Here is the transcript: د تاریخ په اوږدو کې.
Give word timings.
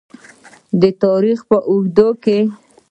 د 0.81 0.83
تاریخ 1.03 1.39
په 1.49 1.57
اوږدو 1.69 2.07
کې. 2.23 2.39